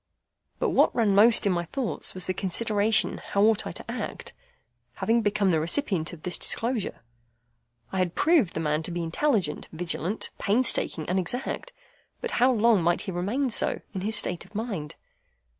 But 0.57 0.69
what 0.71 0.95
ran 0.95 1.13
most 1.13 1.45
in 1.45 1.51
my 1.53 1.65
thoughts 1.65 2.15
was 2.15 2.25
the 2.25 2.33
consideration 2.33 3.19
how 3.19 3.43
ought 3.43 3.67
I 3.67 3.71
to 3.71 3.85
act, 3.91 4.33
having 4.95 5.21
become 5.21 5.51
the 5.51 5.59
recipient 5.59 6.11
of 6.11 6.23
this 6.23 6.39
disclosure? 6.39 7.01
I 7.91 7.99
had 7.99 8.15
proved 8.15 8.55
the 8.55 8.59
man 8.61 8.81
to 8.81 8.89
be 8.91 9.03
intelligent, 9.03 9.67
vigilant, 9.71 10.31
painstaking, 10.39 11.07
and 11.07 11.19
exact; 11.19 11.71
but 12.19 12.31
how 12.41 12.51
long 12.51 12.81
might 12.81 13.01
he 13.01 13.11
remain 13.11 13.51
so, 13.51 13.79
in 13.93 14.01
his 14.01 14.15
state 14.15 14.43
of 14.43 14.55
mind? 14.55 14.95